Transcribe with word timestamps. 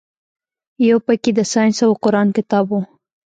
يو 0.87 0.97
پکښې 1.05 1.31
د 1.37 1.41
ساينس 1.51 1.77
او 1.85 1.91
قران 2.03 2.27
کتاب 2.37 2.65
و. 2.71 2.79